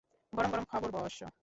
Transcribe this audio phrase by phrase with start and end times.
[0.33, 1.17] গরম গরম খবর, বস!